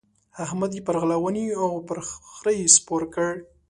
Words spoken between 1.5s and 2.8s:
او پر خره يې